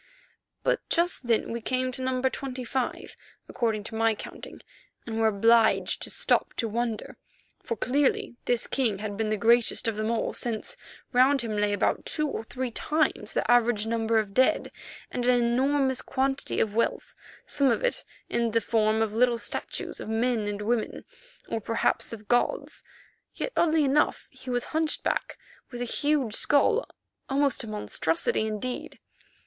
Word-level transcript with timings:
But 0.63 0.79
just 0.89 1.27
then 1.27 1.51
we 1.51 1.61
came 1.61 1.91
to 1.91 2.01
No. 2.01 2.23
25, 2.23 3.15
according 3.47 3.83
to 3.83 3.93
my 3.93 4.15
counting, 4.15 4.61
and 5.05 5.19
were 5.19 5.27
obliged 5.27 6.01
to 6.01 6.09
stop 6.09 6.55
to 6.55 6.67
wonder, 6.67 7.17
for 7.61 7.75
clearly 7.77 8.35
this 8.45 8.65
king 8.65 8.97
had 8.97 9.15
been 9.15 9.29
the 9.29 9.37
greatest 9.37 9.87
of 9.87 9.97
them 9.97 10.09
all, 10.09 10.33
since 10.33 10.75
round 11.13 11.41
him 11.41 11.55
lay 11.55 11.71
about 11.71 12.03
two 12.07 12.27
or 12.27 12.43
three 12.43 12.71
times 12.71 13.33
the 13.33 13.51
average 13.51 13.85
number 13.85 14.17
of 14.17 14.33
dead, 14.33 14.71
and 15.11 15.27
an 15.27 15.39
enormous 15.39 16.01
quantity 16.01 16.59
of 16.59 16.73
wealth, 16.73 17.13
some 17.45 17.69
of 17.69 17.83
it 17.83 18.03
in 18.27 18.49
the 18.49 18.59
form 18.59 19.03
of 19.03 19.13
little 19.13 19.37
statues 19.37 19.99
of 19.99 20.09
men 20.09 20.47
and 20.47 20.63
women, 20.63 21.05
or 21.47 21.61
perhaps 21.61 22.11
of 22.11 22.27
gods. 22.27 22.81
Yet, 23.35 23.53
oddly 23.55 23.83
enough, 23.83 24.25
he 24.31 24.49
was 24.49 24.63
hunchback 24.73 25.37
with 25.69 25.79
a 25.79 25.83
huge 25.85 26.33
skull, 26.33 26.89
almost 27.29 27.63
a 27.63 27.67
monstrosity 27.67 28.47
indeed. 28.47 28.97